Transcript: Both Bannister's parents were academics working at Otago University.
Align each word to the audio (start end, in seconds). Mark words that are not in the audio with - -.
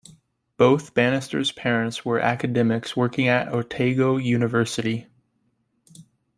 Both 0.57 0.95
Bannister's 0.95 1.51
parents 1.51 2.03
were 2.03 2.19
academics 2.19 2.97
working 2.97 3.27
at 3.27 3.49
Otago 3.49 4.17
University. 4.17 5.05